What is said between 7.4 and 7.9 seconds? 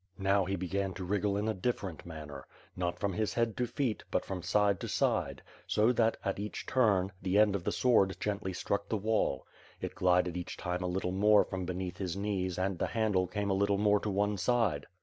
of the